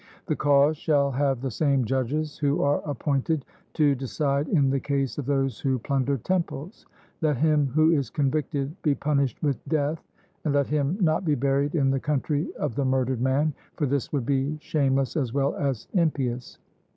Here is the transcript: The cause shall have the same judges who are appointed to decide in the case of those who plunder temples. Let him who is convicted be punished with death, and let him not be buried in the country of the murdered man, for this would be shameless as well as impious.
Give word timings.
The 0.25 0.35
cause 0.35 0.77
shall 0.77 1.11
have 1.11 1.41
the 1.41 1.51
same 1.51 1.85
judges 1.85 2.39
who 2.39 2.63
are 2.63 2.81
appointed 2.89 3.45
to 3.73 3.93
decide 3.93 4.47
in 4.47 4.71
the 4.71 4.79
case 4.79 5.19
of 5.19 5.27
those 5.27 5.59
who 5.59 5.77
plunder 5.77 6.17
temples. 6.17 6.87
Let 7.21 7.37
him 7.37 7.67
who 7.67 7.91
is 7.91 8.09
convicted 8.09 8.75
be 8.81 8.95
punished 8.95 9.43
with 9.43 9.63
death, 9.69 10.03
and 10.43 10.55
let 10.55 10.65
him 10.65 10.97
not 10.99 11.23
be 11.23 11.35
buried 11.35 11.75
in 11.75 11.91
the 11.91 11.99
country 11.99 12.51
of 12.55 12.73
the 12.73 12.83
murdered 12.83 13.21
man, 13.21 13.53
for 13.75 13.85
this 13.85 14.11
would 14.11 14.25
be 14.25 14.57
shameless 14.59 15.15
as 15.15 15.35
well 15.35 15.55
as 15.55 15.87
impious. 15.93 16.57